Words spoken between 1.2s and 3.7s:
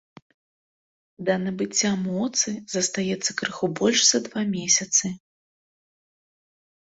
Да набыцця моцы застаецца крыху